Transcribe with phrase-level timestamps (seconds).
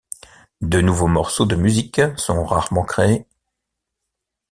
[0.61, 3.27] De nouveaux morceaux de musique sont rarement créés.